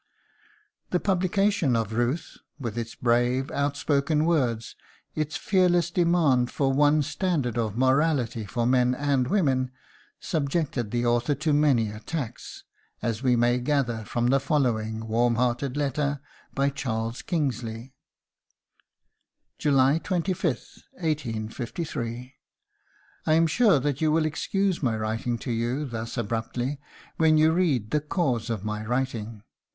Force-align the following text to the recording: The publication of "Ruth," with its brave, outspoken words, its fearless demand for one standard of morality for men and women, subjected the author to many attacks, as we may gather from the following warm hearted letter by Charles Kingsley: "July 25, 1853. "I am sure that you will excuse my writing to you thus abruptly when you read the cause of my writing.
The 0.89 0.99
publication 0.99 1.75
of 1.75 1.93
"Ruth," 1.93 2.35
with 2.59 2.75
its 2.75 2.95
brave, 2.95 3.51
outspoken 3.51 4.25
words, 4.25 4.75
its 5.13 5.37
fearless 5.37 5.91
demand 5.91 6.49
for 6.49 6.73
one 6.73 7.03
standard 7.03 7.55
of 7.55 7.77
morality 7.77 8.45
for 8.47 8.65
men 8.65 8.95
and 8.95 9.27
women, 9.27 9.69
subjected 10.19 10.89
the 10.89 11.05
author 11.05 11.35
to 11.35 11.53
many 11.53 11.91
attacks, 11.91 12.63
as 13.03 13.21
we 13.21 13.35
may 13.35 13.59
gather 13.59 14.03
from 14.03 14.25
the 14.29 14.39
following 14.39 15.07
warm 15.07 15.35
hearted 15.35 15.77
letter 15.77 16.19
by 16.55 16.71
Charles 16.71 17.21
Kingsley: 17.21 17.93
"July 19.59 19.99
25, 19.99 20.45
1853. 20.95 22.33
"I 23.27 23.33
am 23.33 23.45
sure 23.45 23.79
that 23.79 24.01
you 24.01 24.11
will 24.11 24.25
excuse 24.25 24.81
my 24.81 24.97
writing 24.97 25.37
to 25.37 25.51
you 25.51 25.85
thus 25.85 26.17
abruptly 26.17 26.79
when 27.17 27.37
you 27.37 27.51
read 27.51 27.91
the 27.91 28.01
cause 28.01 28.49
of 28.49 28.65
my 28.65 28.83
writing. 28.83 29.43